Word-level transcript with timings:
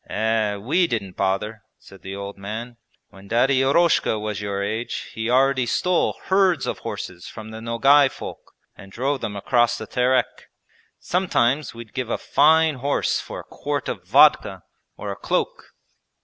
'Eh, 0.09 0.55
we 0.55 0.87
didn't 0.87 1.15
bother,' 1.15 1.61
said 1.77 2.01
the 2.01 2.15
old 2.15 2.35
man; 2.35 2.75
'when 3.11 3.27
Daddy 3.27 3.61
Eroshka 3.61 4.17
was 4.17 4.41
your 4.41 4.63
age 4.63 5.11
he 5.13 5.29
already 5.29 5.67
stole 5.67 6.17
herds 6.23 6.65
of 6.65 6.79
horses 6.79 7.27
from 7.27 7.51
the 7.51 7.61
Nogay 7.61 8.09
folk 8.09 8.53
and 8.75 8.91
drove 8.91 9.21
them 9.21 9.35
across 9.35 9.77
the 9.77 9.85
Terek. 9.85 10.49
Sometimes 10.97 11.75
we'd 11.75 11.93
give 11.93 12.09
a 12.09 12.17
fine 12.17 12.77
horse 12.77 13.19
for 13.19 13.41
a 13.41 13.43
quart 13.43 13.87
of 13.87 14.03
vodka 14.03 14.63
or 14.97 15.11
a 15.11 15.15
cloak.' 15.15 15.71